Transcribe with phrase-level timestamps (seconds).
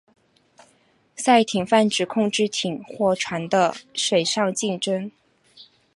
[1.15, 5.11] 赛艇泛指控制艇或船的水上竞赛。